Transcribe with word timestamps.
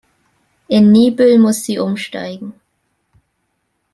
In 0.67 0.91
Niebüll 0.91 1.37
muss 1.37 1.63
sie 1.63 1.77
umsteigen. 1.77 2.55